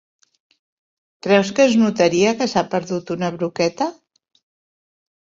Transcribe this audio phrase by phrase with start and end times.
[1.27, 3.89] Creus que es notaria que s'ha perdut una broqueta?